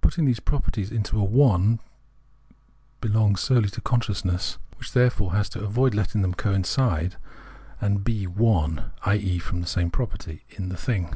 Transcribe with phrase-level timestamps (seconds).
[0.00, 1.78] Putting these proper ties into a" one"
[3.00, 7.14] belongs solely to consciousness, which, therefore, has to avoid letting them coincide
[7.80, 9.38] and be one (i.e.
[9.38, 11.14] one and the same property) in the thing.